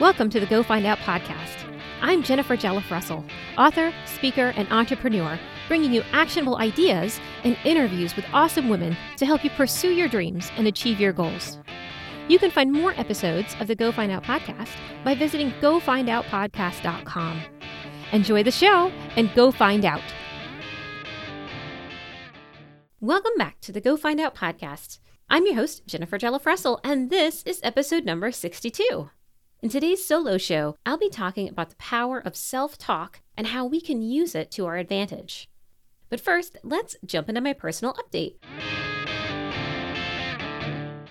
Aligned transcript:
Welcome 0.00 0.30
to 0.30 0.38
the 0.38 0.46
Go 0.46 0.62
Find 0.62 0.86
Out 0.86 0.98
podcast. 0.98 1.76
I'm 2.00 2.22
Jennifer 2.22 2.56
Jelliff 2.56 2.88
Russell, 2.88 3.24
author, 3.56 3.92
speaker, 4.06 4.52
and 4.54 4.70
entrepreneur, 4.70 5.36
bringing 5.66 5.92
you 5.92 6.04
actionable 6.12 6.58
ideas 6.58 7.18
and 7.42 7.58
interviews 7.64 8.14
with 8.14 8.24
awesome 8.32 8.68
women 8.68 8.96
to 9.16 9.26
help 9.26 9.42
you 9.42 9.50
pursue 9.50 9.90
your 9.90 10.06
dreams 10.06 10.52
and 10.56 10.68
achieve 10.68 11.00
your 11.00 11.12
goals. 11.12 11.58
You 12.28 12.38
can 12.38 12.52
find 12.52 12.72
more 12.72 12.92
episodes 12.92 13.56
of 13.58 13.66
the 13.66 13.74
Go 13.74 13.90
Find 13.90 14.12
Out 14.12 14.22
podcast 14.22 14.70
by 15.02 15.16
visiting 15.16 15.50
gofindoutpodcast.com. 15.60 17.42
Enjoy 18.12 18.44
the 18.44 18.52
show 18.52 18.92
and 19.16 19.34
go 19.34 19.50
find 19.50 19.84
out. 19.84 20.02
Welcome 23.00 23.34
back 23.36 23.60
to 23.62 23.72
the 23.72 23.80
Go 23.80 23.96
Find 23.96 24.20
Out 24.20 24.36
podcast. 24.36 25.00
I'm 25.28 25.44
your 25.44 25.56
host, 25.56 25.88
Jennifer 25.88 26.18
Jelliff 26.18 26.46
Russell, 26.46 26.78
and 26.84 27.10
this 27.10 27.42
is 27.42 27.58
episode 27.64 28.04
number 28.04 28.30
62. 28.30 29.10
In 29.60 29.70
today's 29.70 30.04
solo 30.04 30.38
show, 30.38 30.76
I'll 30.86 30.98
be 30.98 31.10
talking 31.10 31.48
about 31.48 31.70
the 31.70 31.76
power 31.76 32.20
of 32.20 32.36
self 32.36 32.78
talk 32.78 33.22
and 33.36 33.48
how 33.48 33.66
we 33.66 33.80
can 33.80 34.00
use 34.00 34.36
it 34.36 34.52
to 34.52 34.66
our 34.66 34.76
advantage. 34.76 35.50
But 36.08 36.20
first, 36.20 36.56
let's 36.62 36.94
jump 37.04 37.28
into 37.28 37.40
my 37.40 37.54
personal 37.54 37.94
update. 37.94 38.36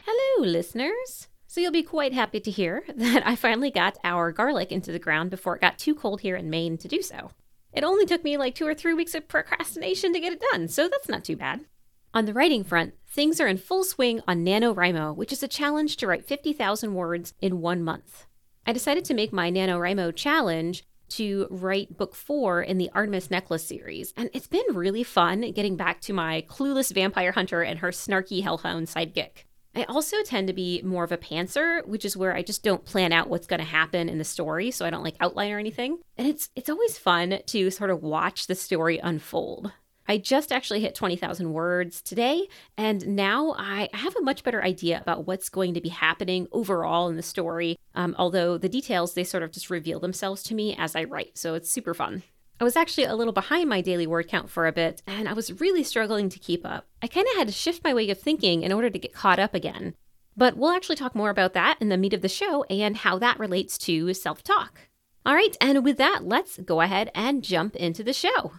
Hello, 0.05 0.47
listeners. 0.47 1.27
So, 1.45 1.59
you'll 1.59 1.73
be 1.73 1.83
quite 1.83 2.13
happy 2.13 2.39
to 2.39 2.49
hear 2.49 2.85
that 2.95 3.27
I 3.27 3.35
finally 3.35 3.69
got 3.69 3.97
our 4.05 4.31
garlic 4.31 4.71
into 4.71 4.93
the 4.93 4.99
ground 4.99 5.29
before 5.29 5.57
it 5.57 5.61
got 5.61 5.77
too 5.77 5.93
cold 5.93 6.21
here 6.21 6.37
in 6.37 6.49
Maine 6.49 6.77
to 6.77 6.87
do 6.87 7.01
so. 7.01 7.31
It 7.73 7.83
only 7.83 8.05
took 8.05 8.23
me 8.23 8.37
like 8.37 8.55
two 8.55 8.65
or 8.65 8.73
three 8.73 8.93
weeks 8.93 9.13
of 9.13 9.27
procrastination 9.27 10.13
to 10.13 10.21
get 10.21 10.31
it 10.31 10.41
done, 10.53 10.69
so 10.69 10.87
that's 10.87 11.09
not 11.09 11.25
too 11.25 11.35
bad. 11.35 11.65
On 12.13 12.23
the 12.23 12.33
writing 12.33 12.63
front, 12.63 12.93
things 13.09 13.41
are 13.41 13.47
in 13.47 13.57
full 13.57 13.83
swing 13.83 14.21
on 14.25 14.45
NaNoWriMo, 14.45 15.13
which 15.17 15.33
is 15.33 15.43
a 15.43 15.49
challenge 15.49 15.97
to 15.97 16.07
write 16.07 16.25
50,000 16.25 16.93
words 16.93 17.33
in 17.41 17.59
one 17.59 17.83
month. 17.83 18.25
I 18.67 18.73
decided 18.73 19.05
to 19.05 19.13
make 19.13 19.31
my 19.31 19.49
NaNoWriMo 19.49 20.13
challenge 20.13 20.83
to 21.11 21.47
write 21.49 21.97
book 21.97 22.13
four 22.13 22.61
in 22.61 22.77
the 22.77 22.89
Artemis 22.93 23.31
Necklace 23.31 23.63
series. 23.63 24.13
And 24.17 24.29
it's 24.33 24.47
been 24.47 24.65
really 24.73 25.03
fun 25.03 25.49
getting 25.53 25.77
back 25.77 26.01
to 26.01 26.13
my 26.13 26.43
clueless 26.49 26.93
vampire 26.93 27.31
hunter 27.31 27.61
and 27.61 27.79
her 27.79 27.91
snarky 27.91 28.43
hellhound 28.43 28.87
sidekick. 28.87 29.45
I 29.73 29.83
also 29.83 30.21
tend 30.23 30.47
to 30.47 30.53
be 30.53 30.81
more 30.83 31.05
of 31.05 31.13
a 31.13 31.17
pantser, 31.17 31.85
which 31.87 32.03
is 32.03 32.17
where 32.17 32.35
I 32.35 32.41
just 32.41 32.61
don't 32.61 32.83
plan 32.83 33.13
out 33.13 33.29
what's 33.29 33.47
going 33.47 33.59
to 33.61 33.65
happen 33.65 34.09
in 34.09 34.17
the 34.17 34.25
story, 34.25 34.71
so 34.71 34.85
I 34.85 34.89
don't 34.89 35.03
like 35.03 35.15
outline 35.21 35.51
or 35.51 35.59
anything. 35.59 35.99
And 36.17 36.27
it's 36.27 36.49
it's 36.55 36.69
always 36.69 36.97
fun 36.97 37.39
to 37.45 37.71
sort 37.71 37.91
of 37.91 38.03
watch 38.03 38.47
the 38.47 38.55
story 38.55 38.97
unfold. 38.97 39.71
I 40.07 40.17
just 40.17 40.51
actually 40.51 40.79
hit 40.79 40.95
20,000 40.95 41.51
words 41.51 42.01
today, 42.01 42.47
and 42.77 43.05
now 43.07 43.53
I 43.57 43.89
have 43.93 44.15
a 44.15 44.21
much 44.21 44.43
better 44.43 44.63
idea 44.63 45.01
about 45.01 45.27
what's 45.27 45.49
going 45.49 45.73
to 45.73 45.81
be 45.81 45.89
happening 45.89 46.47
overall 46.51 47.09
in 47.09 47.17
the 47.17 47.21
story. 47.23 47.77
Um, 47.93 48.15
although 48.17 48.57
the 48.57 48.69
details, 48.69 49.13
they 49.13 49.23
sort 49.23 49.43
of 49.43 49.51
just 49.51 49.69
reveal 49.69 49.99
themselves 49.99 50.43
to 50.43 50.55
me 50.55 50.75
as 50.77 50.95
I 50.95 51.03
write, 51.03 51.37
so 51.37 51.55
it's 51.55 51.69
super 51.69 51.93
fun. 51.93 52.23
I 52.59 52.63
was 52.63 52.75
actually 52.75 53.03
a 53.03 53.15
little 53.15 53.33
behind 53.33 53.69
my 53.69 53.81
daily 53.81 54.07
word 54.07 54.27
count 54.27 54.49
for 54.49 54.65
a 54.65 54.71
bit, 54.71 55.03
and 55.05 55.27
I 55.27 55.33
was 55.33 55.59
really 55.59 55.83
struggling 55.83 56.29
to 56.29 56.39
keep 56.39 56.65
up. 56.65 56.85
I 57.01 57.07
kind 57.07 57.27
of 57.31 57.37
had 57.37 57.47
to 57.47 57.53
shift 57.53 57.83
my 57.83 57.93
way 57.93 58.09
of 58.09 58.19
thinking 58.19 58.63
in 58.63 58.71
order 58.71 58.89
to 58.89 58.99
get 58.99 59.13
caught 59.13 59.39
up 59.39 59.53
again. 59.53 59.93
But 60.35 60.55
we'll 60.55 60.71
actually 60.71 60.95
talk 60.95 61.15
more 61.15 61.29
about 61.29 61.53
that 61.53 61.77
in 61.81 61.89
the 61.89 61.97
meat 61.97 62.13
of 62.13 62.21
the 62.21 62.29
show 62.29 62.63
and 62.63 62.97
how 62.97 63.19
that 63.19 63.39
relates 63.39 63.77
to 63.79 64.13
self 64.13 64.43
talk. 64.43 64.81
All 65.25 65.35
right, 65.35 65.55
and 65.59 65.83
with 65.83 65.97
that, 65.97 66.21
let's 66.23 66.57
go 66.57 66.81
ahead 66.81 67.11
and 67.13 67.43
jump 67.43 67.75
into 67.75 68.03
the 68.03 68.13
show. 68.13 68.53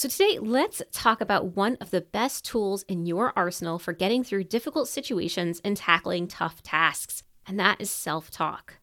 So, 0.00 0.08
today, 0.08 0.38
let's 0.38 0.80
talk 0.92 1.20
about 1.20 1.56
one 1.56 1.76
of 1.78 1.90
the 1.90 2.00
best 2.00 2.42
tools 2.46 2.84
in 2.84 3.04
your 3.04 3.34
arsenal 3.36 3.78
for 3.78 3.92
getting 3.92 4.24
through 4.24 4.44
difficult 4.44 4.88
situations 4.88 5.60
and 5.62 5.76
tackling 5.76 6.26
tough 6.26 6.62
tasks, 6.62 7.22
and 7.46 7.60
that 7.60 7.82
is 7.82 7.90
self 7.90 8.30
talk. 8.30 8.78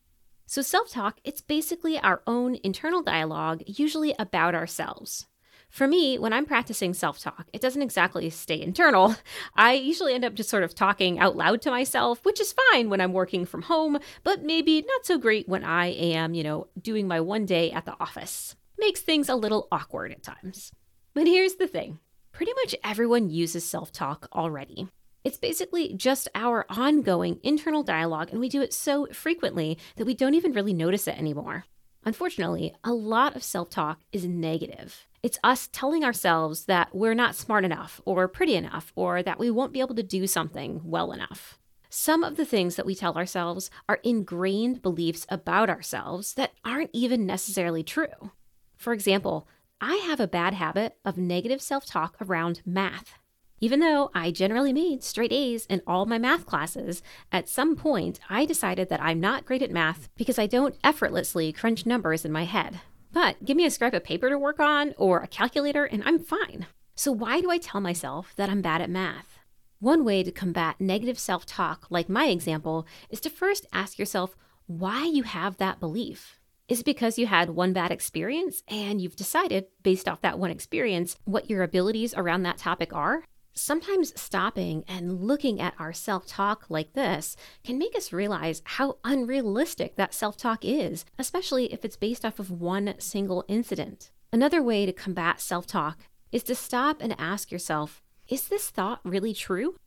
So, 0.46 0.62
self 0.62 0.92
talk, 0.92 1.20
it's 1.24 1.42
basically 1.42 1.98
our 1.98 2.22
own 2.28 2.60
internal 2.64 3.02
dialogue, 3.02 3.64
usually 3.66 4.14
about 4.20 4.54
ourselves. 4.54 5.26
For 5.72 5.88
me, 5.88 6.20
when 6.20 6.34
I'm 6.34 6.46
practicing 6.46 6.94
self 6.94 7.18
talk, 7.18 7.48
it 7.52 7.62
doesn't 7.62 7.82
exactly 7.82 8.30
stay 8.30 8.62
internal. 8.62 9.16
I 9.56 9.74
usually 9.74 10.14
end 10.14 10.24
up 10.24 10.36
just 10.36 10.52
sort 10.52 10.62
of 10.62 10.76
talking 10.76 11.18
out 11.18 11.36
loud 11.36 11.64
to 11.64 11.72
myself, 11.72 12.24
which 12.26 12.40
is 12.40 12.54
fine 12.72 12.92
when 12.92 13.02
I'm 13.02 13.14
working 13.14 13.48
from 13.48 13.64
home, 13.64 13.98
but 14.24 14.44
maybe 14.44 14.86
not 14.88 15.08
so 15.08 15.18
great 15.18 15.50
when 15.50 15.64
I 15.64 15.88
am, 15.88 16.36
you 16.36 16.44
know, 16.44 16.68
doing 16.80 17.08
my 17.08 17.22
one 17.22 17.48
day 17.48 17.72
at 17.72 17.86
the 17.86 17.96
office. 18.00 18.56
Makes 18.78 19.02
things 19.02 19.30
a 19.30 19.36
little 19.36 19.68
awkward 19.72 20.12
at 20.12 20.22
times. 20.22 20.72
But 21.18 21.26
here's 21.26 21.56
the 21.56 21.66
thing 21.66 21.98
pretty 22.32 22.54
much 22.64 22.76
everyone 22.84 23.32
uses 23.32 23.66
self 23.66 23.92
talk 23.92 24.30
already. 24.34 24.88
It's 25.24 25.40
basically 25.40 25.96
just 25.96 26.30
our 26.36 26.68
ongoing 26.70 27.40
internal 27.42 27.82
dialogue, 27.82 28.30
and 28.30 28.40
we 28.40 28.50
do 28.50 28.62
it 28.62 28.72
so 28.72 29.08
frequently 29.08 29.80
that 29.96 30.06
we 30.06 30.14
don't 30.14 30.36
even 30.36 30.54
really 30.54 30.76
notice 30.76 31.08
it 31.08 31.18
anymore. 31.18 31.66
Unfortunately, 32.06 32.76
a 32.84 32.94
lot 32.94 33.36
of 33.36 33.42
self 33.42 33.72
talk 33.72 34.02
is 34.12 34.26
negative. 34.26 35.08
It's 35.24 35.40
us 35.44 35.68
telling 35.72 36.04
ourselves 36.04 36.66
that 36.66 36.94
we're 36.94 37.16
not 37.16 37.34
smart 37.34 37.66
enough, 37.66 38.00
or 38.06 38.28
pretty 38.28 38.54
enough, 38.54 38.94
or 38.96 39.24
that 39.24 39.40
we 39.40 39.50
won't 39.50 39.74
be 39.74 39.82
able 39.82 39.96
to 39.96 40.04
do 40.04 40.28
something 40.28 40.82
well 40.84 41.12
enough. 41.12 41.58
Some 41.90 42.24
of 42.24 42.38
the 42.38 42.46
things 42.46 42.76
that 42.76 42.86
we 42.86 42.94
tell 42.94 43.18
ourselves 43.18 43.72
are 43.90 44.02
ingrained 44.04 44.84
beliefs 44.84 45.26
about 45.30 45.68
ourselves 45.68 46.36
that 46.36 46.52
aren't 46.64 46.92
even 46.94 47.26
necessarily 47.26 47.82
true. 47.82 48.34
For 48.76 48.94
example, 48.94 49.48
I 49.80 49.98
have 49.98 50.20
a 50.20 50.28
bad 50.28 50.56
habit 50.56 50.98
of 51.06 51.20
negative 51.20 51.62
self 51.62 51.86
talk 51.86 52.16
around 52.20 52.62
math. 52.66 53.20
Even 53.60 53.80
though 53.80 54.10
I 54.14 54.32
generally 54.32 54.74
made 54.74 55.04
straight 55.04 55.32
A's 55.32 55.68
in 55.68 55.84
all 55.86 56.08
my 56.08 56.18
math 56.18 56.48
classes, 56.48 57.04
at 57.32 57.48
some 57.48 57.76
point 57.76 58.20
I 58.28 58.46
decided 58.46 58.90
that 58.90 59.02
I'm 59.02 59.20
not 59.20 59.46
great 59.46 59.62
at 59.62 59.70
math 59.70 60.10
because 60.18 60.40
I 60.40 60.48
don't 60.48 60.78
effortlessly 60.84 61.52
crunch 61.52 61.86
numbers 61.86 62.26
in 62.26 62.32
my 62.32 62.46
head. 62.46 62.80
But 63.14 63.46
give 63.46 63.56
me 63.56 63.66
a 63.66 63.72
scrap 63.72 63.94
of 63.94 64.04
paper 64.04 64.30
to 64.30 64.40
work 64.40 64.60
on 64.60 64.96
or 64.98 65.20
a 65.20 65.28
calculator 65.28 65.86
and 65.86 66.02
I'm 66.06 66.20
fine. 66.20 66.66
So 66.96 67.12
why 67.12 67.40
do 67.40 67.52
I 67.52 67.60
tell 67.60 67.82
myself 67.82 68.34
that 68.36 68.50
I'm 68.50 68.64
bad 68.64 68.82
at 68.82 68.90
math? 68.90 69.38
One 69.80 70.04
way 70.04 70.24
to 70.24 70.32
combat 70.32 70.82
negative 70.82 71.20
self 71.20 71.46
talk, 71.46 71.86
like 71.92 72.10
my 72.10 72.28
example, 72.28 72.88
is 73.12 73.20
to 73.22 73.30
first 73.30 73.68
ask 73.72 74.00
yourself 74.00 74.36
why 74.66 75.06
you 75.06 75.22
have 75.22 75.58
that 75.58 75.80
belief. 75.80 76.40
Is 76.68 76.84
because 76.84 77.18
you 77.18 77.28
had 77.28 77.52
one 77.52 77.72
bad 77.72 77.92
experience 77.92 78.62
and 78.68 79.00
you've 79.00 79.16
decided, 79.16 79.68
based 79.84 80.06
off 80.06 80.20
that 80.20 80.38
one 80.38 80.52
experience, 80.52 81.16
what 81.24 81.50
your 81.50 81.64
abilities 81.64 82.14
around 82.14 82.44
that 82.44 82.58
topic 82.58 82.94
are? 82.94 83.24
Sometimes 83.54 84.20
stopping 84.20 84.84
and 84.86 85.22
looking 85.22 85.62
at 85.62 85.76
our 85.80 85.94
self 85.94 86.28
talk 86.28 86.66
like 86.68 86.92
this 86.92 87.38
can 87.64 87.78
make 87.78 87.96
us 87.96 88.12
realize 88.12 88.62
how 88.66 88.98
unrealistic 89.06 89.96
that 89.96 90.14
self 90.14 90.36
talk 90.36 90.66
is, 90.66 91.06
especially 91.18 91.72
if 91.72 91.86
it's 91.86 91.96
based 91.96 92.26
off 92.26 92.38
of 92.38 92.52
one 92.52 92.96
single 93.00 93.46
incident. 93.48 94.12
Another 94.34 94.62
way 94.62 94.86
to 94.86 94.92
combat 94.92 95.40
self 95.40 95.68
talk 95.68 96.00
is 96.34 96.44
to 96.44 96.54
stop 96.54 97.02
and 97.02 97.16
ask 97.18 97.50
yourself 97.50 98.02
is 98.28 98.50
this 98.50 98.70
thought 98.70 99.00
really 99.06 99.34
true? 99.34 99.78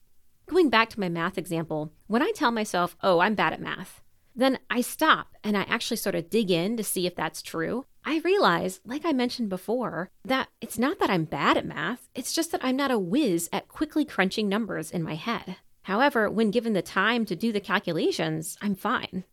Going 0.47 0.71
back 0.71 0.89
to 0.91 1.01
my 1.01 1.11
math 1.11 1.37
example, 1.37 1.93
when 2.07 2.23
I 2.23 2.33
tell 2.35 2.51
myself, 2.51 2.97
oh, 3.03 3.21
I'm 3.21 3.35
bad 3.35 3.53
at 3.53 3.61
math, 3.61 4.01
then 4.41 4.59
I 4.71 4.81
stop 4.81 5.35
and 5.45 5.57
I 5.57 5.63
actually 5.63 5.97
sort 5.99 6.15
of 6.15 6.31
dig 6.31 6.51
in 6.51 6.77
to 6.77 6.85
see 6.85 7.07
if 7.07 7.15
that's 7.15 7.43
true. 7.43 7.87
I 8.05 8.21
realize, 8.25 8.81
like 8.85 9.05
I 9.05 9.13
mentioned 9.13 9.49
before, 9.49 10.11
that 10.25 10.49
it's 10.61 10.79
not 10.79 10.99
that 10.99 11.11
I'm 11.11 11.25
bad 11.25 11.57
at 11.57 11.67
math, 11.67 12.09
it's 12.15 12.33
just 12.33 12.51
that 12.53 12.65
I'm 12.65 12.77
not 12.77 12.91
a 12.91 12.99
whiz 12.99 13.49
at 13.53 13.69
quickly 13.69 14.05
crunching 14.05 14.49
numbers 14.49 14.91
in 14.91 15.03
my 15.03 15.15
head. 15.15 15.57
However, 15.83 16.31
when 16.31 16.51
given 16.51 16.73
the 16.73 16.83
time 16.83 17.25
to 17.27 17.37
do 17.37 17.53
the 17.53 17.61
calculations, 17.61 18.57
I'm 18.63 18.75
fine. 18.75 19.25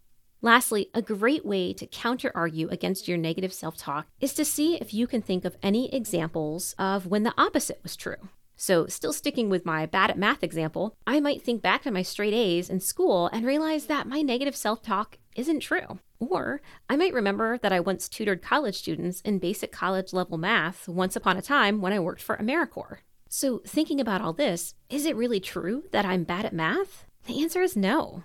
Lastly, 0.42 0.90
a 0.94 1.02
great 1.02 1.46
way 1.46 1.74
to 1.74 1.88
counter 1.88 2.32
argue 2.36 2.68
against 2.70 3.08
your 3.08 3.18
negative 3.18 3.54
self 3.54 3.76
talk 3.76 4.08
is 4.20 4.34
to 4.34 4.46
see 4.46 4.76
if 4.76 4.94
you 4.94 5.08
can 5.08 5.22
think 5.22 5.46
of 5.46 5.58
any 5.64 5.94
examples 5.94 6.76
of 6.78 7.08
when 7.08 7.24
the 7.24 7.34
opposite 7.38 7.80
was 7.82 7.96
true. 7.96 8.30
So, 8.60 8.88
still 8.88 9.14
sticking 9.14 9.50
with 9.50 9.68
my 9.68 9.86
bad 9.86 10.10
at 10.10 10.18
math 10.18 10.44
example, 10.44 10.98
I 11.06 11.20
might 11.20 11.44
think 11.44 11.62
back 11.62 11.84
to 11.84 11.92
my 11.92 12.02
straight 12.02 12.34
A's 12.34 12.72
in 12.72 12.80
school 12.80 13.28
and 13.28 13.46
realize 13.46 13.86
that 13.86 14.08
my 14.08 14.24
negative 14.24 14.56
self 14.56 14.82
talk 14.82 15.20
isn't 15.36 15.60
true. 15.60 16.00
Or 16.20 16.62
I 16.90 16.96
might 16.96 17.14
remember 17.14 17.60
that 17.60 17.72
I 17.72 17.80
once 17.80 18.10
tutored 18.10 18.42
college 18.42 18.76
students 18.76 19.22
in 19.22 19.38
basic 19.38 19.72
college 19.72 20.12
level 20.12 20.40
math 20.40 20.90
once 20.90 21.16
upon 21.16 21.38
a 21.38 21.42
time 21.44 21.82
when 21.82 21.94
I 21.94 22.00
worked 22.00 22.24
for 22.24 22.36
AmeriCorps. 22.38 22.98
So, 23.30 23.62
thinking 23.68 24.02
about 24.02 24.22
all 24.22 24.34
this, 24.34 24.74
is 24.90 25.06
it 25.06 25.16
really 25.16 25.40
true 25.40 25.84
that 25.92 26.06
I'm 26.06 26.24
bad 26.24 26.44
at 26.44 26.54
math? 26.54 27.06
The 27.28 27.44
answer 27.44 27.62
is 27.62 27.78
no. 27.78 28.24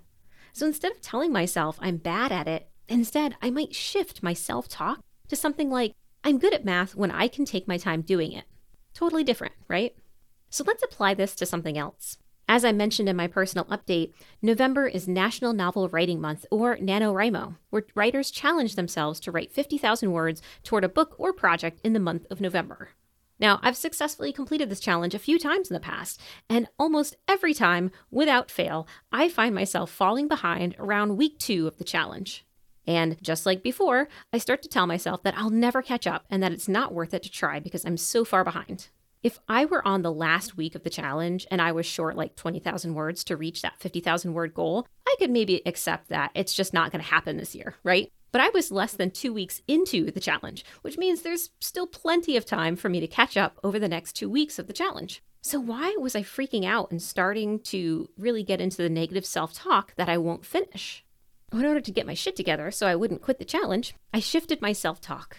So, 0.54 0.66
instead 0.66 0.92
of 0.92 1.02
telling 1.02 1.30
myself 1.30 1.78
I'm 1.82 1.98
bad 1.98 2.32
at 2.32 2.48
it, 2.48 2.70
instead 2.88 3.36
I 3.42 3.50
might 3.50 3.74
shift 3.74 4.22
my 4.22 4.32
self 4.32 4.66
talk 4.66 5.00
to 5.28 5.36
something 5.36 5.68
like, 5.68 5.92
I'm 6.24 6.38
good 6.38 6.54
at 6.54 6.64
math 6.64 6.94
when 6.94 7.10
I 7.10 7.28
can 7.28 7.44
take 7.44 7.68
my 7.68 7.76
time 7.76 8.00
doing 8.00 8.32
it. 8.32 8.44
Totally 8.94 9.24
different, 9.24 9.54
right? 9.68 9.94
So 10.52 10.64
let's 10.66 10.82
apply 10.82 11.14
this 11.14 11.34
to 11.36 11.46
something 11.46 11.78
else. 11.78 12.18
As 12.46 12.62
I 12.62 12.72
mentioned 12.72 13.08
in 13.08 13.16
my 13.16 13.26
personal 13.26 13.64
update, 13.64 14.12
November 14.42 14.86
is 14.86 15.08
National 15.08 15.54
Novel 15.54 15.88
Writing 15.88 16.20
Month, 16.20 16.44
or 16.50 16.76
NaNoWriMo, 16.76 17.56
where 17.70 17.86
writers 17.94 18.30
challenge 18.30 18.74
themselves 18.74 19.18
to 19.20 19.32
write 19.32 19.50
50,000 19.50 20.12
words 20.12 20.42
toward 20.62 20.84
a 20.84 20.90
book 20.90 21.14
or 21.16 21.32
project 21.32 21.80
in 21.82 21.94
the 21.94 21.98
month 21.98 22.26
of 22.30 22.42
November. 22.42 22.90
Now, 23.40 23.60
I've 23.62 23.78
successfully 23.78 24.30
completed 24.30 24.68
this 24.68 24.78
challenge 24.78 25.14
a 25.14 25.18
few 25.18 25.38
times 25.38 25.70
in 25.70 25.74
the 25.74 25.80
past, 25.80 26.20
and 26.50 26.68
almost 26.78 27.16
every 27.26 27.54
time, 27.54 27.90
without 28.10 28.50
fail, 28.50 28.86
I 29.10 29.30
find 29.30 29.54
myself 29.54 29.90
falling 29.90 30.28
behind 30.28 30.76
around 30.78 31.16
week 31.16 31.38
two 31.38 31.66
of 31.66 31.78
the 31.78 31.84
challenge. 31.84 32.44
And 32.86 33.16
just 33.22 33.46
like 33.46 33.62
before, 33.62 34.06
I 34.34 34.38
start 34.38 34.60
to 34.64 34.68
tell 34.68 34.86
myself 34.86 35.22
that 35.22 35.38
I'll 35.38 35.48
never 35.48 35.80
catch 35.80 36.06
up 36.06 36.26
and 36.28 36.42
that 36.42 36.52
it's 36.52 36.68
not 36.68 36.92
worth 36.92 37.14
it 37.14 37.22
to 37.22 37.30
try 37.30 37.58
because 37.58 37.86
I'm 37.86 37.96
so 37.96 38.22
far 38.22 38.44
behind. 38.44 38.88
If 39.22 39.38
I 39.48 39.66
were 39.66 39.86
on 39.86 40.02
the 40.02 40.12
last 40.12 40.56
week 40.56 40.74
of 40.74 40.82
the 40.82 40.90
challenge 40.90 41.46
and 41.48 41.62
I 41.62 41.70
was 41.70 41.86
short 41.86 42.16
like 42.16 42.34
20,000 42.34 42.94
words 42.94 43.22
to 43.24 43.36
reach 43.36 43.62
that 43.62 43.78
50,000 43.78 44.34
word 44.34 44.52
goal, 44.52 44.86
I 45.06 45.14
could 45.18 45.30
maybe 45.30 45.62
accept 45.64 46.08
that 46.08 46.32
it's 46.34 46.54
just 46.54 46.74
not 46.74 46.90
going 46.90 47.02
to 47.02 47.08
happen 47.08 47.36
this 47.36 47.54
year, 47.54 47.76
right? 47.84 48.10
But 48.32 48.40
I 48.40 48.48
was 48.48 48.72
less 48.72 48.94
than 48.94 49.12
two 49.12 49.32
weeks 49.32 49.62
into 49.68 50.10
the 50.10 50.18
challenge, 50.18 50.64
which 50.80 50.98
means 50.98 51.22
there's 51.22 51.50
still 51.60 51.86
plenty 51.86 52.36
of 52.36 52.44
time 52.44 52.74
for 52.74 52.88
me 52.88 52.98
to 52.98 53.06
catch 53.06 53.36
up 53.36 53.60
over 53.62 53.78
the 53.78 53.88
next 53.88 54.14
two 54.14 54.28
weeks 54.28 54.58
of 54.58 54.66
the 54.66 54.72
challenge. 54.72 55.22
So, 55.40 55.60
why 55.60 55.94
was 56.00 56.16
I 56.16 56.22
freaking 56.22 56.64
out 56.64 56.90
and 56.90 57.02
starting 57.02 57.58
to 57.64 58.08
really 58.16 58.42
get 58.42 58.60
into 58.60 58.78
the 58.78 58.88
negative 58.88 59.26
self 59.26 59.52
talk 59.52 59.92
that 59.96 60.08
I 60.08 60.16
won't 60.16 60.46
finish? 60.46 61.04
In 61.52 61.64
order 61.64 61.80
to 61.80 61.92
get 61.92 62.06
my 62.06 62.14
shit 62.14 62.36
together 62.36 62.70
so 62.70 62.86
I 62.86 62.96
wouldn't 62.96 63.22
quit 63.22 63.38
the 63.38 63.44
challenge, 63.44 63.94
I 64.14 64.20
shifted 64.20 64.62
my 64.62 64.72
self 64.72 65.00
talk. 65.00 65.36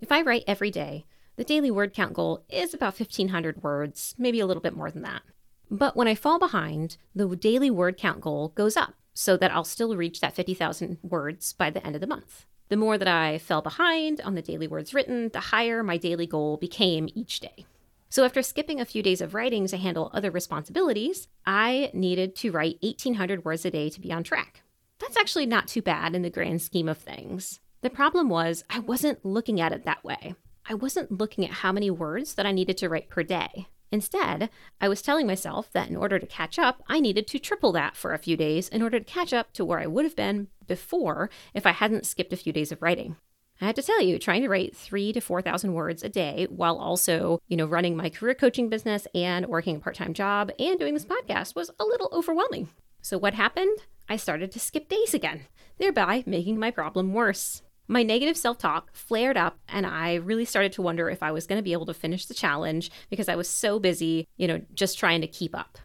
If 0.00 0.10
I 0.10 0.22
write 0.22 0.44
every 0.46 0.70
day, 0.70 1.04
the 1.36 1.44
daily 1.44 1.70
word 1.70 1.94
count 1.94 2.12
goal 2.12 2.44
is 2.48 2.74
about 2.74 2.98
1,500 2.98 3.62
words, 3.62 4.14
maybe 4.18 4.40
a 4.40 4.46
little 4.46 4.62
bit 4.62 4.76
more 4.76 4.90
than 4.90 5.02
that. 5.02 5.22
But 5.70 5.96
when 5.96 6.08
I 6.08 6.14
fall 6.14 6.38
behind, 6.38 6.98
the 7.14 7.34
daily 7.34 7.70
word 7.70 7.96
count 7.96 8.20
goal 8.20 8.48
goes 8.54 8.76
up 8.76 8.94
so 9.14 9.36
that 9.36 9.50
I'll 9.50 9.64
still 9.64 9.96
reach 9.96 10.20
that 10.20 10.34
50,000 10.34 10.98
words 11.02 11.52
by 11.52 11.70
the 11.70 11.84
end 11.86 11.94
of 11.94 12.00
the 12.00 12.06
month. 12.06 12.46
The 12.68 12.76
more 12.76 12.96
that 12.98 13.08
I 13.08 13.38
fell 13.38 13.62
behind 13.62 14.20
on 14.20 14.34
the 14.34 14.42
daily 14.42 14.66
words 14.66 14.94
written, 14.94 15.30
the 15.30 15.40
higher 15.40 15.82
my 15.82 15.96
daily 15.96 16.26
goal 16.26 16.56
became 16.56 17.08
each 17.14 17.40
day. 17.40 17.66
So, 18.08 18.24
after 18.24 18.42
skipping 18.42 18.80
a 18.80 18.84
few 18.84 19.02
days 19.02 19.22
of 19.22 19.32
writing 19.32 19.66
to 19.68 19.76
handle 19.78 20.10
other 20.12 20.30
responsibilities, 20.30 21.28
I 21.46 21.90
needed 21.94 22.36
to 22.36 22.50
write 22.50 22.76
1,800 22.82 23.44
words 23.44 23.64
a 23.64 23.70
day 23.70 23.88
to 23.88 24.00
be 24.00 24.12
on 24.12 24.22
track. 24.22 24.62
That's 24.98 25.16
actually 25.16 25.46
not 25.46 25.68
too 25.68 25.80
bad 25.80 26.14
in 26.14 26.20
the 26.20 26.30
grand 26.30 26.60
scheme 26.60 26.88
of 26.88 26.98
things. 26.98 27.60
The 27.80 27.90
problem 27.90 28.28
was, 28.28 28.64
I 28.68 28.80
wasn't 28.80 29.24
looking 29.24 29.60
at 29.60 29.72
it 29.72 29.84
that 29.84 30.04
way. 30.04 30.34
I 30.68 30.74
wasn't 30.74 31.18
looking 31.18 31.44
at 31.44 31.50
how 31.50 31.72
many 31.72 31.90
words 31.90 32.34
that 32.34 32.46
I 32.46 32.52
needed 32.52 32.76
to 32.78 32.88
write 32.88 33.08
per 33.08 33.22
day. 33.22 33.66
Instead, 33.90 34.48
I 34.80 34.88
was 34.88 35.02
telling 35.02 35.26
myself 35.26 35.70
that 35.72 35.90
in 35.90 35.96
order 35.96 36.18
to 36.18 36.26
catch 36.26 36.58
up, 36.58 36.82
I 36.86 36.98
needed 36.98 37.26
to 37.28 37.38
triple 37.38 37.72
that 37.72 37.94
for 37.94 38.14
a 38.14 38.18
few 38.18 38.36
days 38.38 38.68
in 38.68 38.82
order 38.82 38.98
to 38.98 39.04
catch 39.04 39.34
up 39.34 39.52
to 39.52 39.64
where 39.64 39.80
I 39.80 39.86
would 39.86 40.04
have 40.04 40.16
been 40.16 40.48
before 40.66 41.28
if 41.52 41.66
I 41.66 41.72
hadn't 41.72 42.06
skipped 42.06 42.32
a 42.32 42.38
few 42.38 42.52
days 42.52 42.72
of 42.72 42.80
writing. 42.80 43.16
I 43.60 43.66
have 43.66 43.74
to 43.76 43.82
tell 43.82 44.02
you, 44.02 44.18
trying 44.18 44.42
to 44.42 44.48
write 44.48 44.74
three 44.74 45.12
to 45.12 45.20
4,000 45.20 45.74
words 45.74 46.02
a 46.02 46.08
day 46.08 46.46
while 46.50 46.78
also, 46.78 47.38
you 47.46 47.56
know, 47.56 47.66
running 47.66 47.96
my 47.96 48.08
career 48.08 48.34
coaching 48.34 48.68
business 48.68 49.06
and 49.14 49.46
working 49.46 49.76
a 49.76 49.78
part 49.78 49.94
time 49.94 50.14
job 50.14 50.50
and 50.58 50.80
doing 50.80 50.94
this 50.94 51.04
podcast 51.04 51.54
was 51.54 51.70
a 51.78 51.84
little 51.84 52.08
overwhelming. 52.12 52.70
So, 53.02 53.18
what 53.18 53.34
happened? 53.34 53.78
I 54.08 54.16
started 54.16 54.50
to 54.52 54.58
skip 54.58 54.88
days 54.88 55.14
again, 55.14 55.42
thereby 55.78 56.24
making 56.26 56.58
my 56.58 56.70
problem 56.70 57.12
worse. 57.12 57.62
My 57.88 58.02
negative 58.02 58.36
self 58.36 58.58
talk 58.58 58.94
flared 58.94 59.36
up, 59.36 59.58
and 59.68 59.86
I 59.86 60.14
really 60.14 60.44
started 60.44 60.72
to 60.72 60.82
wonder 60.82 61.10
if 61.10 61.22
I 61.22 61.32
was 61.32 61.46
going 61.46 61.58
to 61.58 61.64
be 61.64 61.72
able 61.72 61.86
to 61.86 61.94
finish 61.94 62.26
the 62.26 62.34
challenge 62.34 62.90
because 63.10 63.28
I 63.28 63.36
was 63.36 63.48
so 63.48 63.78
busy, 63.78 64.28
you 64.36 64.46
know, 64.46 64.62
just 64.72 64.98
trying 64.98 65.20
to 65.20 65.26
keep 65.26 65.54
up. 65.54 65.78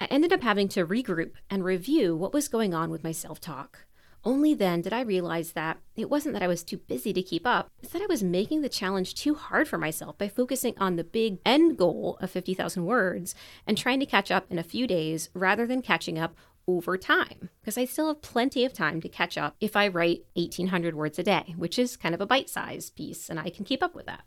I 0.00 0.06
ended 0.06 0.32
up 0.32 0.42
having 0.42 0.68
to 0.70 0.86
regroup 0.86 1.32
and 1.50 1.64
review 1.64 2.16
what 2.16 2.32
was 2.32 2.48
going 2.48 2.74
on 2.74 2.90
with 2.90 3.04
my 3.04 3.12
self 3.12 3.40
talk. 3.40 3.86
Only 4.24 4.54
then 4.54 4.82
did 4.82 4.92
I 4.92 5.00
realize 5.00 5.52
that 5.52 5.78
it 5.96 6.08
wasn't 6.08 6.34
that 6.34 6.44
I 6.44 6.48
was 6.48 6.62
too 6.62 6.76
busy 6.76 7.12
to 7.12 7.22
keep 7.22 7.44
up, 7.44 7.70
it's 7.82 7.92
that 7.92 8.02
I 8.02 8.06
was 8.06 8.22
making 8.22 8.62
the 8.62 8.68
challenge 8.68 9.14
too 9.14 9.34
hard 9.34 9.66
for 9.66 9.78
myself 9.78 10.16
by 10.16 10.28
focusing 10.28 10.74
on 10.78 10.94
the 10.94 11.02
big 11.02 11.38
end 11.44 11.76
goal 11.76 12.18
of 12.20 12.30
50,000 12.30 12.84
words 12.84 13.34
and 13.66 13.76
trying 13.76 13.98
to 13.98 14.06
catch 14.06 14.30
up 14.30 14.46
in 14.48 14.58
a 14.58 14.64
few 14.64 14.86
days 14.86 15.28
rather 15.34 15.66
than 15.66 15.82
catching 15.82 16.20
up 16.20 16.36
over 16.66 16.96
time 16.96 17.50
because 17.60 17.76
I 17.76 17.84
still 17.84 18.08
have 18.08 18.22
plenty 18.22 18.64
of 18.64 18.72
time 18.72 19.00
to 19.00 19.08
catch 19.08 19.36
up 19.36 19.56
if 19.60 19.76
I 19.76 19.88
write 19.88 20.24
1800 20.34 20.94
words 20.94 21.18
a 21.18 21.22
day, 21.22 21.54
which 21.56 21.78
is 21.78 21.96
kind 21.96 22.14
of 22.14 22.20
a 22.20 22.26
bite 22.26 22.48
sized 22.48 22.96
piece, 22.96 23.28
and 23.28 23.38
I 23.38 23.50
can 23.50 23.64
keep 23.64 23.82
up 23.82 23.94
with 23.94 24.06
that. 24.06 24.22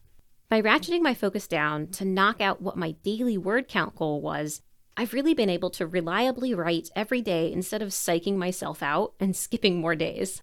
By 0.47 0.61
ratcheting 0.61 1.01
my 1.01 1.13
focus 1.13 1.47
down 1.47 1.87
to 1.87 2.05
knock 2.05 2.39
out 2.39 2.61
what 2.61 2.77
my 2.77 2.91
daily 3.03 3.37
word 3.37 3.67
count 3.67 3.95
goal 3.95 4.21
was, 4.21 4.61
I've 4.97 5.13
really 5.13 5.33
been 5.33 5.49
able 5.49 5.69
to 5.71 5.87
reliably 5.87 6.53
write 6.53 6.89
every 6.95 7.21
day 7.21 7.51
instead 7.51 7.81
of 7.81 7.89
psyching 7.89 8.35
myself 8.35 8.81
out 8.81 9.13
and 9.19 9.35
skipping 9.35 9.77
more 9.77 9.95
days. 9.95 10.41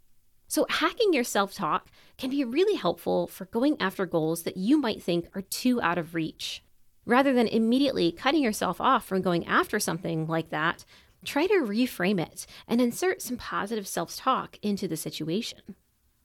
So, 0.48 0.66
hacking 0.68 1.14
your 1.14 1.24
self 1.24 1.54
talk 1.54 1.88
can 2.18 2.28
be 2.28 2.44
really 2.44 2.76
helpful 2.76 3.26
for 3.26 3.46
going 3.46 3.80
after 3.80 4.04
goals 4.04 4.42
that 4.42 4.58
you 4.58 4.76
might 4.76 5.02
think 5.02 5.28
are 5.34 5.40
too 5.40 5.80
out 5.80 5.96
of 5.96 6.14
reach. 6.14 6.62
Rather 7.06 7.32
than 7.32 7.48
immediately 7.48 8.12
cutting 8.12 8.42
yourself 8.42 8.80
off 8.80 9.06
from 9.06 9.22
going 9.22 9.46
after 9.46 9.80
something 9.80 10.26
like 10.26 10.50
that, 10.50 10.84
try 11.24 11.46
to 11.46 11.54
reframe 11.54 12.20
it 12.20 12.46
and 12.66 12.80
insert 12.80 13.22
some 13.22 13.36
positive 13.36 13.86
self 13.86 14.16
talk 14.16 14.58
into 14.62 14.88
the 14.88 14.96
situation. 14.96 15.76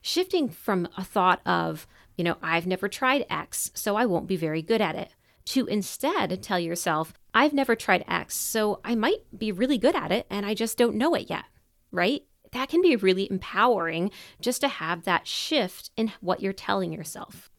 Shifting 0.01 0.49
from 0.49 0.87
a 0.97 1.03
thought 1.03 1.41
of, 1.45 1.87
you 2.15 2.23
know, 2.23 2.37
I've 2.41 2.67
never 2.67 2.87
tried 2.87 3.25
X, 3.29 3.71
so 3.73 3.95
I 3.95 4.05
won't 4.05 4.27
be 4.27 4.37
very 4.37 4.61
good 4.61 4.81
at 4.81 4.95
it, 4.95 5.09
to 5.45 5.65
instead 5.67 6.41
tell 6.41 6.59
yourself, 6.59 7.13
I've 7.33 7.53
never 7.53 7.75
tried 7.75 8.05
X, 8.07 8.35
so 8.35 8.79
I 8.83 8.95
might 8.95 9.21
be 9.37 9.51
really 9.51 9.77
good 9.77 9.95
at 9.95 10.11
it 10.11 10.25
and 10.29 10.45
I 10.45 10.53
just 10.53 10.77
don't 10.77 10.95
know 10.95 11.13
it 11.13 11.29
yet, 11.29 11.45
right? 11.91 12.23
That 12.51 12.69
can 12.69 12.81
be 12.81 12.95
really 12.95 13.29
empowering 13.29 14.11
just 14.41 14.61
to 14.61 14.67
have 14.67 15.03
that 15.03 15.27
shift 15.27 15.91
in 15.95 16.11
what 16.21 16.41
you're 16.41 16.53
telling 16.53 16.91
yourself. 16.91 17.49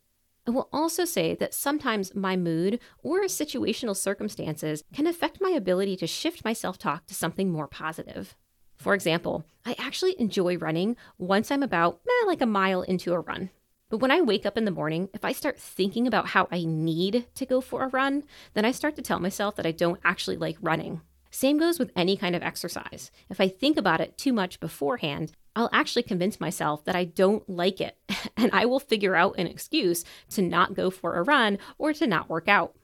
I 0.48 0.50
will 0.50 0.70
also 0.72 1.04
say 1.04 1.34
that 1.34 1.52
sometimes 1.52 2.14
my 2.14 2.34
mood 2.34 2.80
or 3.02 3.24
situational 3.24 3.94
circumstances 3.94 4.82
can 4.94 5.06
affect 5.06 5.42
my 5.42 5.50
ability 5.50 5.94
to 5.98 6.06
shift 6.06 6.42
my 6.42 6.54
self 6.54 6.78
talk 6.78 7.06
to 7.08 7.14
something 7.14 7.52
more 7.52 7.68
positive. 7.68 8.34
For 8.78 8.94
example, 8.94 9.44
I 9.66 9.76
actually 9.78 10.18
enjoy 10.18 10.56
running 10.56 10.96
once 11.18 11.50
I'm 11.50 11.62
about 11.62 12.00
eh, 12.08 12.26
like 12.26 12.40
a 12.40 12.46
mile 12.46 12.80
into 12.80 13.12
a 13.12 13.20
run. 13.20 13.50
But 13.90 13.98
when 13.98 14.10
I 14.10 14.22
wake 14.22 14.46
up 14.46 14.56
in 14.56 14.64
the 14.64 14.70
morning, 14.70 15.10
if 15.12 15.22
I 15.22 15.32
start 15.32 15.60
thinking 15.60 16.06
about 16.06 16.28
how 16.28 16.48
I 16.50 16.64
need 16.64 17.26
to 17.34 17.44
go 17.44 17.60
for 17.60 17.84
a 17.84 17.88
run, 17.88 18.24
then 18.54 18.64
I 18.64 18.70
start 18.70 18.96
to 18.96 19.02
tell 19.02 19.20
myself 19.20 19.54
that 19.56 19.66
I 19.66 19.72
don't 19.72 20.00
actually 20.02 20.38
like 20.38 20.56
running. 20.62 21.02
Same 21.30 21.58
goes 21.58 21.78
with 21.78 21.92
any 21.94 22.16
kind 22.16 22.34
of 22.34 22.42
exercise. 22.42 23.10
If 23.28 23.38
I 23.38 23.48
think 23.48 23.76
about 23.76 24.00
it 24.00 24.16
too 24.16 24.32
much 24.32 24.60
beforehand, 24.60 25.32
I'll 25.58 25.68
actually 25.72 26.04
convince 26.04 26.38
myself 26.38 26.84
that 26.84 26.94
I 26.94 27.02
don't 27.02 27.50
like 27.50 27.80
it, 27.80 27.98
and 28.36 28.48
I 28.52 28.64
will 28.64 28.78
figure 28.78 29.16
out 29.16 29.34
an 29.38 29.48
excuse 29.48 30.04
to 30.30 30.40
not 30.40 30.74
go 30.74 30.88
for 30.88 31.16
a 31.16 31.24
run 31.24 31.58
or 31.78 31.92
to 31.94 32.06
not 32.06 32.28
work 32.28 32.46
out. 32.46 32.76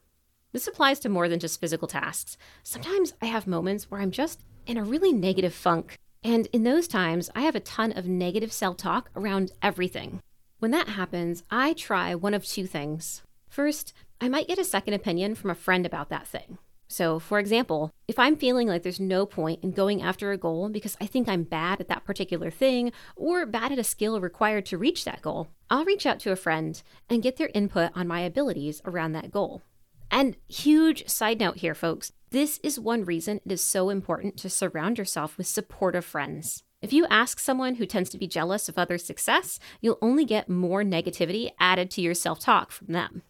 This 0.51 0.67
applies 0.67 0.99
to 1.01 1.09
more 1.09 1.29
than 1.29 1.39
just 1.39 1.61
physical 1.61 1.87
tasks. 1.87 2.37
Sometimes 2.65 3.15
I 3.23 3.27
have 3.27 3.47
moments 3.47 3.93
where 3.93 4.01
I'm 4.01 4.11
just 4.11 4.41
in 4.67 4.77
a 4.77 4.83
really 4.83 5.13
negative 5.13 5.55
funk, 5.55 5.97
and 6.25 6.49
in 6.49 6.65
those 6.65 6.89
times, 6.89 7.31
I 7.33 7.43
have 7.43 7.55
a 7.55 7.61
ton 7.61 7.93
of 7.93 8.09
negative 8.09 8.53
self 8.53 8.77
talk 8.77 9.09
around 9.15 9.53
everything. 9.63 10.21
When 10.59 10.73
that 10.73 10.89
happens, 10.89 11.45
I 11.53 11.75
try 11.75 12.17
one 12.17 12.35
of 12.35 12.45
two 12.45 12.67
things. 12.67 13.23
First, 13.49 13.93
I 14.21 14.29
might 14.29 14.49
get 14.49 14.59
a 14.59 14.65
second 14.65 14.95
opinion 14.95 15.37
from 15.37 15.51
a 15.51 15.55
friend 15.55 15.87
about 15.87 16.09
that 16.09 16.27
thing. 16.27 16.59
So, 16.95 17.19
for 17.19 17.41
example, 17.41 17.93
if 18.07 18.21
I'm 18.21 18.37
feeling 18.37 18.69
like 18.69 18.85
there's 18.85 19.01
no 19.01 19.27
point 19.27 19.65
in 19.65 19.73
going 19.73 20.01
after 20.01 20.31
a 20.31 20.39
goal 20.39 20.69
because 20.69 20.97
I 21.01 21.07
think 21.07 21.29
I'm 21.29 21.43
bad 21.43 21.81
at 21.81 21.89
that 21.89 22.05
particular 22.05 22.53
thing 22.53 22.93
or 23.17 23.45
bad 23.47 23.73
at 23.73 23.81
a 23.81 23.83
skill 23.83 24.21
required 24.21 24.65
to 24.67 24.79
reach 24.79 25.05
that 25.05 25.21
goal, 25.21 25.49
I'll 25.69 25.85
reach 25.85 26.07
out 26.07 26.21
to 26.21 26.31
a 26.31 26.37
friend 26.37 26.81
and 27.11 27.21
get 27.21 27.37
their 27.37 27.51
input 27.53 27.91
on 27.97 28.07
my 28.07 28.21
abilities 28.21 28.81
around 28.85 29.11
that 29.15 29.33
goal. 29.33 29.63
And 30.09 30.37
huge 30.47 31.09
side 31.09 31.41
note 31.41 31.57
here, 31.57 31.75
folks 31.75 32.13
this 32.31 32.61
is 32.63 32.79
one 32.79 33.05
reason 33.05 33.41
it 33.45 33.51
is 33.51 33.61
so 33.61 33.91
important 33.91 34.37
to 34.37 34.49
surround 34.49 34.97
yourself 34.97 35.37
with 35.37 35.49
supportive 35.49 36.05
friends. 36.05 36.63
If 36.81 36.93
you 36.93 37.07
ask 37.11 37.41
someone 37.41 37.75
who 37.75 37.87
tends 37.87 38.09
to 38.11 38.19
be 38.19 38.29
jealous 38.29 38.69
of 38.69 38.79
others' 38.79 39.05
success, 39.05 39.59
you'll 39.81 39.99
only 40.01 40.25
get 40.25 40.49
more 40.49 40.85
negativity 40.85 41.51
added 41.59 41.91
to 41.91 42.01
your 42.01 42.15
self 42.15 42.39
talk 42.39 42.71
from 42.71 42.93
them. 42.93 43.23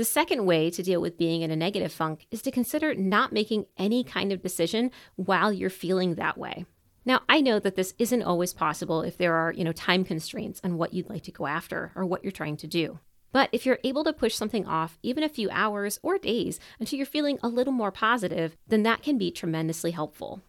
The 0.00 0.06
second 0.06 0.46
way 0.46 0.70
to 0.70 0.82
deal 0.82 1.02
with 1.02 1.18
being 1.18 1.42
in 1.42 1.50
a 1.50 1.56
negative 1.56 1.92
funk 1.92 2.26
is 2.30 2.40
to 2.40 2.50
consider 2.50 2.94
not 2.94 3.34
making 3.34 3.66
any 3.76 4.02
kind 4.02 4.32
of 4.32 4.40
decision 4.40 4.92
while 5.16 5.52
you're 5.52 5.68
feeling 5.68 6.14
that 6.14 6.38
way. 6.38 6.64
Now, 7.04 7.20
I 7.28 7.42
know 7.42 7.58
that 7.58 7.76
this 7.76 7.92
isn't 7.98 8.22
always 8.22 8.54
possible 8.54 9.02
if 9.02 9.18
there 9.18 9.34
are, 9.34 9.52
you 9.52 9.62
know, 9.62 9.72
time 9.72 10.04
constraints 10.04 10.58
on 10.64 10.78
what 10.78 10.94
you'd 10.94 11.10
like 11.10 11.24
to 11.24 11.32
go 11.32 11.46
after 11.46 11.92
or 11.94 12.06
what 12.06 12.24
you're 12.24 12.32
trying 12.32 12.56
to 12.56 12.66
do. 12.66 12.98
But 13.30 13.50
if 13.52 13.66
you're 13.66 13.78
able 13.84 14.04
to 14.04 14.14
push 14.14 14.34
something 14.34 14.66
off 14.66 14.98
even 15.02 15.22
a 15.22 15.28
few 15.28 15.50
hours 15.50 16.00
or 16.02 16.16
days 16.16 16.58
until 16.78 16.96
you're 16.96 17.04
feeling 17.04 17.38
a 17.42 17.48
little 17.48 17.74
more 17.74 17.92
positive, 17.92 18.56
then 18.66 18.84
that 18.84 19.02
can 19.02 19.18
be 19.18 19.30
tremendously 19.30 19.90
helpful. 19.90 20.40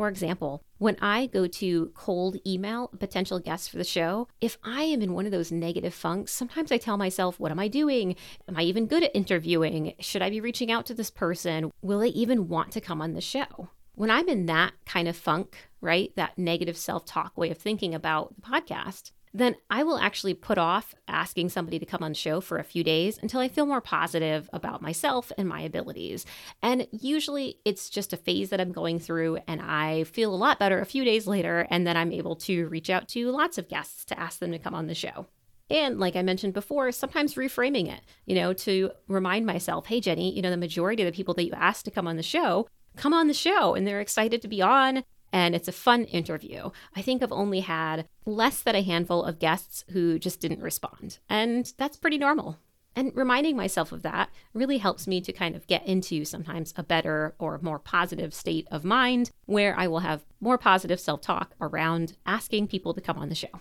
For 0.00 0.08
example, 0.08 0.64
when 0.78 0.96
I 1.02 1.26
go 1.26 1.46
to 1.46 1.92
cold 1.92 2.38
email 2.46 2.88
potential 2.98 3.38
guest 3.38 3.68
for 3.68 3.76
the 3.76 3.84
show, 3.84 4.28
if 4.40 4.56
I 4.64 4.84
am 4.84 5.02
in 5.02 5.12
one 5.12 5.26
of 5.26 5.30
those 5.30 5.52
negative 5.52 5.92
funks, 5.92 6.32
sometimes 6.32 6.72
I 6.72 6.78
tell 6.78 6.96
myself, 6.96 7.38
What 7.38 7.50
am 7.50 7.58
I 7.58 7.68
doing? 7.68 8.16
Am 8.48 8.56
I 8.56 8.62
even 8.62 8.86
good 8.86 9.02
at 9.02 9.14
interviewing? 9.14 9.92
Should 10.00 10.22
I 10.22 10.30
be 10.30 10.40
reaching 10.40 10.72
out 10.72 10.86
to 10.86 10.94
this 10.94 11.10
person? 11.10 11.70
Will 11.82 11.98
they 11.98 12.08
even 12.08 12.48
want 12.48 12.72
to 12.72 12.80
come 12.80 13.02
on 13.02 13.12
the 13.12 13.20
show? 13.20 13.68
When 13.94 14.10
I'm 14.10 14.30
in 14.30 14.46
that 14.46 14.72
kind 14.86 15.06
of 15.06 15.18
funk, 15.18 15.68
right, 15.82 16.16
that 16.16 16.38
negative 16.38 16.78
self 16.78 17.04
talk 17.04 17.36
way 17.36 17.50
of 17.50 17.58
thinking 17.58 17.94
about 17.94 18.34
the 18.36 18.40
podcast, 18.40 19.10
then 19.32 19.56
I 19.70 19.82
will 19.84 19.98
actually 19.98 20.34
put 20.34 20.58
off 20.58 20.94
asking 21.06 21.50
somebody 21.50 21.78
to 21.78 21.86
come 21.86 22.02
on 22.02 22.14
show 22.14 22.40
for 22.40 22.58
a 22.58 22.64
few 22.64 22.82
days 22.82 23.18
until 23.22 23.40
I 23.40 23.48
feel 23.48 23.66
more 23.66 23.80
positive 23.80 24.50
about 24.52 24.82
myself 24.82 25.30
and 25.38 25.48
my 25.48 25.60
abilities. 25.60 26.26
And 26.62 26.88
usually 26.90 27.58
it's 27.64 27.88
just 27.90 28.12
a 28.12 28.16
phase 28.16 28.50
that 28.50 28.60
I'm 28.60 28.72
going 28.72 28.98
through, 28.98 29.38
and 29.46 29.60
I 29.60 30.04
feel 30.04 30.34
a 30.34 30.36
lot 30.36 30.58
better 30.58 30.80
a 30.80 30.86
few 30.86 31.04
days 31.04 31.26
later, 31.26 31.66
and 31.70 31.86
then 31.86 31.96
I'm 31.96 32.12
able 32.12 32.36
to 32.36 32.66
reach 32.68 32.90
out 32.90 33.08
to 33.08 33.30
lots 33.30 33.58
of 33.58 33.68
guests 33.68 34.04
to 34.06 34.18
ask 34.18 34.40
them 34.40 34.52
to 34.52 34.58
come 34.58 34.74
on 34.74 34.86
the 34.86 34.94
show. 34.94 35.26
And 35.70 36.00
like 36.00 36.16
I 36.16 36.22
mentioned 36.22 36.52
before, 36.52 36.90
sometimes 36.90 37.34
reframing 37.34 37.92
it, 37.92 38.00
you 38.26 38.34
know, 38.34 38.52
to 38.54 38.90
remind 39.06 39.46
myself, 39.46 39.86
hey, 39.86 40.00
Jenny, 40.00 40.34
you 40.34 40.42
know, 40.42 40.50
the 40.50 40.56
majority 40.56 41.04
of 41.04 41.06
the 41.06 41.16
people 41.16 41.34
that 41.34 41.44
you 41.44 41.52
asked 41.52 41.84
to 41.84 41.92
come 41.92 42.08
on 42.08 42.16
the 42.16 42.22
show 42.22 42.66
come 42.96 43.14
on 43.14 43.28
the 43.28 43.34
show 43.34 43.74
and 43.74 43.86
they're 43.86 44.00
excited 44.00 44.42
to 44.42 44.48
be 44.48 44.60
on. 44.60 45.04
And 45.32 45.54
it's 45.54 45.68
a 45.68 45.72
fun 45.72 46.04
interview. 46.04 46.70
I 46.96 47.02
think 47.02 47.22
I've 47.22 47.32
only 47.32 47.60
had 47.60 48.08
less 48.24 48.62
than 48.62 48.74
a 48.74 48.82
handful 48.82 49.24
of 49.24 49.38
guests 49.38 49.84
who 49.90 50.18
just 50.18 50.40
didn't 50.40 50.62
respond. 50.62 51.18
And 51.28 51.72
that's 51.76 51.96
pretty 51.96 52.18
normal. 52.18 52.58
And 52.96 53.12
reminding 53.14 53.56
myself 53.56 53.92
of 53.92 54.02
that 54.02 54.30
really 54.52 54.78
helps 54.78 55.06
me 55.06 55.20
to 55.20 55.32
kind 55.32 55.54
of 55.54 55.66
get 55.66 55.86
into 55.86 56.24
sometimes 56.24 56.74
a 56.76 56.82
better 56.82 57.34
or 57.38 57.58
more 57.62 57.78
positive 57.78 58.34
state 58.34 58.66
of 58.70 58.84
mind 58.84 59.30
where 59.46 59.78
I 59.78 59.86
will 59.86 60.00
have 60.00 60.24
more 60.40 60.58
positive 60.58 60.98
self 60.98 61.20
talk 61.20 61.54
around 61.60 62.16
asking 62.26 62.66
people 62.68 62.92
to 62.94 63.00
come 63.00 63.16
on 63.16 63.28
the 63.28 63.34
show. 63.34 63.60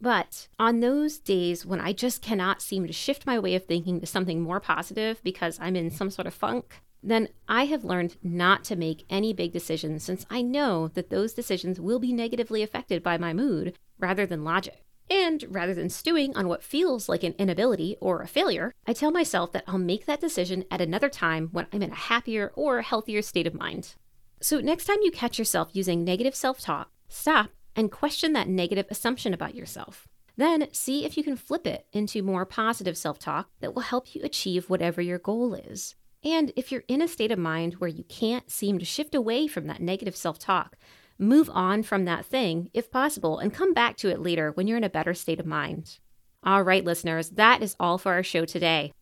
But 0.00 0.48
on 0.58 0.80
those 0.80 1.18
days 1.18 1.66
when 1.66 1.80
I 1.80 1.92
just 1.92 2.22
cannot 2.22 2.62
seem 2.62 2.86
to 2.86 2.92
shift 2.92 3.26
my 3.26 3.38
way 3.38 3.54
of 3.54 3.66
thinking 3.66 4.00
to 4.00 4.06
something 4.06 4.40
more 4.40 4.60
positive 4.60 5.22
because 5.22 5.58
I'm 5.60 5.76
in 5.76 5.90
some 5.90 6.10
sort 6.10 6.26
of 6.26 6.32
funk, 6.32 6.80
then 7.02 7.28
I 7.48 7.64
have 7.64 7.84
learned 7.84 8.16
not 8.22 8.64
to 8.64 8.76
make 8.76 9.06
any 9.08 9.32
big 9.32 9.52
decisions 9.52 10.02
since 10.04 10.26
I 10.30 10.42
know 10.42 10.88
that 10.88 11.10
those 11.10 11.32
decisions 11.32 11.80
will 11.80 11.98
be 11.98 12.12
negatively 12.12 12.62
affected 12.62 13.02
by 13.02 13.16
my 13.18 13.32
mood 13.32 13.78
rather 13.98 14.26
than 14.26 14.44
logic. 14.44 14.84
And 15.08 15.44
rather 15.48 15.74
than 15.74 15.88
stewing 15.88 16.36
on 16.36 16.46
what 16.46 16.62
feels 16.62 17.08
like 17.08 17.24
an 17.24 17.34
inability 17.36 17.96
or 18.00 18.22
a 18.22 18.28
failure, 18.28 18.72
I 18.86 18.92
tell 18.92 19.10
myself 19.10 19.50
that 19.52 19.64
I'll 19.66 19.78
make 19.78 20.06
that 20.06 20.20
decision 20.20 20.64
at 20.70 20.80
another 20.80 21.08
time 21.08 21.48
when 21.50 21.66
I'm 21.72 21.82
in 21.82 21.90
a 21.90 21.96
happier 21.96 22.52
or 22.54 22.82
healthier 22.82 23.20
state 23.22 23.46
of 23.46 23.54
mind. 23.54 23.94
So, 24.40 24.60
next 24.60 24.84
time 24.84 24.98
you 25.02 25.10
catch 25.10 25.38
yourself 25.38 25.70
using 25.72 26.04
negative 26.04 26.34
self 26.34 26.60
talk, 26.60 26.90
stop 27.08 27.50
and 27.74 27.90
question 27.90 28.32
that 28.34 28.48
negative 28.48 28.86
assumption 28.88 29.34
about 29.34 29.54
yourself. 29.54 30.06
Then 30.36 30.68
see 30.72 31.04
if 31.04 31.16
you 31.16 31.24
can 31.24 31.36
flip 31.36 31.66
it 31.66 31.86
into 31.92 32.22
more 32.22 32.46
positive 32.46 32.96
self 32.96 33.18
talk 33.18 33.50
that 33.60 33.74
will 33.74 33.82
help 33.82 34.14
you 34.14 34.22
achieve 34.22 34.70
whatever 34.70 35.02
your 35.02 35.18
goal 35.18 35.54
is. 35.54 35.96
And 36.24 36.52
if 36.56 36.70
you're 36.70 36.84
in 36.86 37.00
a 37.00 37.08
state 37.08 37.32
of 37.32 37.38
mind 37.38 37.74
where 37.74 37.88
you 37.88 38.04
can't 38.04 38.50
seem 38.50 38.78
to 38.78 38.84
shift 38.84 39.14
away 39.14 39.46
from 39.46 39.66
that 39.66 39.80
negative 39.80 40.16
self 40.16 40.38
talk, 40.38 40.76
move 41.18 41.50
on 41.52 41.82
from 41.82 42.04
that 42.04 42.26
thing 42.26 42.70
if 42.74 42.90
possible 42.90 43.38
and 43.38 43.54
come 43.54 43.72
back 43.72 43.96
to 43.98 44.08
it 44.08 44.20
later 44.20 44.52
when 44.52 44.66
you're 44.66 44.76
in 44.76 44.84
a 44.84 44.90
better 44.90 45.14
state 45.14 45.40
of 45.40 45.46
mind. 45.46 45.98
All 46.42 46.62
right, 46.62 46.84
listeners, 46.84 47.30
that 47.30 47.62
is 47.62 47.76
all 47.78 47.98
for 47.98 48.12
our 48.12 48.22
show 48.22 48.44
today. 48.44 48.92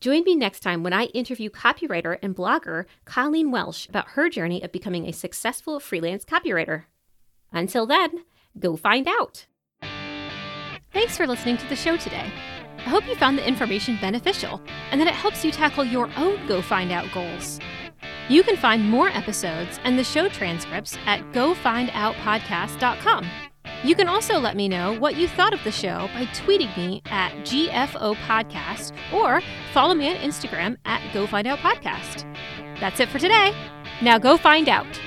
Join 0.00 0.22
me 0.22 0.36
next 0.36 0.60
time 0.60 0.84
when 0.84 0.92
I 0.92 1.04
interview 1.06 1.50
copywriter 1.50 2.18
and 2.22 2.34
blogger 2.34 2.84
Colleen 3.04 3.50
Welsh 3.50 3.88
about 3.88 4.10
her 4.10 4.28
journey 4.28 4.62
of 4.62 4.70
becoming 4.70 5.06
a 5.06 5.12
successful 5.12 5.80
freelance 5.80 6.24
copywriter. 6.24 6.84
Until 7.52 7.86
then, 7.86 8.24
go 8.58 8.76
find 8.76 9.08
out. 9.08 9.46
Thanks 10.92 11.16
for 11.16 11.26
listening 11.26 11.56
to 11.58 11.68
the 11.68 11.76
show 11.76 11.96
today. 11.96 12.30
I 12.88 12.90
hope 12.90 13.06
you 13.06 13.16
found 13.16 13.36
the 13.36 13.46
information 13.46 13.98
beneficial 14.00 14.62
and 14.90 14.98
that 14.98 15.08
it 15.08 15.12
helps 15.12 15.44
you 15.44 15.52
tackle 15.52 15.84
your 15.84 16.08
own 16.16 16.46
Go 16.46 16.62
Find 16.62 16.90
Out 16.90 17.04
goals. 17.12 17.60
You 18.30 18.42
can 18.42 18.56
find 18.56 18.82
more 18.82 19.10
episodes 19.10 19.78
and 19.84 19.98
the 19.98 20.04
show 20.04 20.30
transcripts 20.30 20.96
at 21.04 21.20
gofindoutpodcast.com. 21.32 23.26
You 23.84 23.94
can 23.94 24.08
also 24.08 24.38
let 24.38 24.56
me 24.56 24.68
know 24.68 24.98
what 24.98 25.16
you 25.16 25.28
thought 25.28 25.52
of 25.52 25.62
the 25.64 25.70
show 25.70 26.08
by 26.14 26.24
tweeting 26.32 26.74
me 26.78 27.02
at 27.10 27.32
GFO 27.42 28.14
Podcast 28.26 28.94
or 29.12 29.42
follow 29.74 29.92
me 29.92 30.08
on 30.08 30.16
Instagram 30.16 30.78
at 30.86 31.02
Go 31.12 31.26
Find 31.26 31.46
Out 31.46 31.58
Podcast. 31.58 32.24
That's 32.80 33.00
it 33.00 33.10
for 33.10 33.18
today. 33.18 33.52
Now 34.00 34.16
go 34.16 34.38
find 34.38 34.66
out. 34.70 34.98